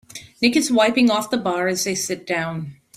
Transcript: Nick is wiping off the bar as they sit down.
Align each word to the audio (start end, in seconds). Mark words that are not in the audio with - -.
Nick 0.41 0.55
is 0.55 0.71
wiping 0.71 1.11
off 1.11 1.29
the 1.29 1.37
bar 1.37 1.67
as 1.67 1.83
they 1.83 1.93
sit 1.93 2.25
down. 2.25 2.75